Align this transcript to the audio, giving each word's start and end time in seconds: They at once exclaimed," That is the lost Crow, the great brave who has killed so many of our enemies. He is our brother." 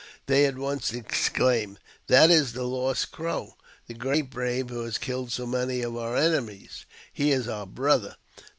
They 0.25 0.47
at 0.47 0.57
once 0.57 0.93
exclaimed," 0.93 1.77
That 2.07 2.31
is 2.31 2.53
the 2.53 2.63
lost 2.63 3.11
Crow, 3.11 3.55
the 3.85 3.93
great 3.93 4.31
brave 4.31 4.71
who 4.71 4.83
has 4.83 4.97
killed 4.97 5.31
so 5.31 5.45
many 5.45 5.81
of 5.83 5.95
our 5.95 6.17
enemies. 6.17 6.87
He 7.13 7.31
is 7.31 7.47
our 7.47 7.67
brother." 7.67 8.15